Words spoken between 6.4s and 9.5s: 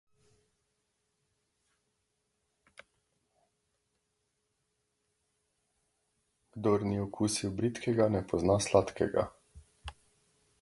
Kdor ni okusil bridkega, ne pozna sladkega.